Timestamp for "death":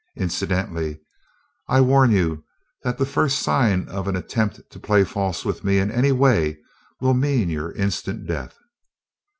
8.25-8.57